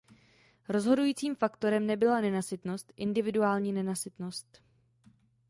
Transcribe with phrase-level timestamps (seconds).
[0.69, 4.61] Rozhodujícím faktorem nebyla nenasytnost, individuální nenasytnost.